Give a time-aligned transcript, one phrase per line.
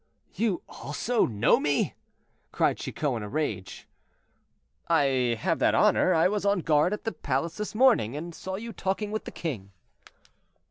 [0.33, 1.93] "You also know me?"
[2.51, 3.87] cried Chicot in a rage.
[4.87, 8.55] "I have that honor; I was on guard at the palace this morning, and saw
[8.55, 9.69] you talking with the king."